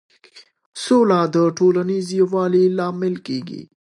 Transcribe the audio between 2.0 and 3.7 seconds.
یووالي لامل کېږي.